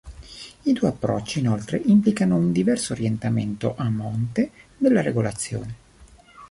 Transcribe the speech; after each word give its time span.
I 0.63 0.73
due 0.73 0.87
approcci 0.87 1.37
inoltre 1.41 1.77
implicano 1.85 2.35
un 2.35 2.51
diverso 2.51 2.93
orientamento, 2.93 3.75
a 3.77 3.87
monte, 3.91 4.49
della 4.75 5.03
regolazione. 5.03 5.75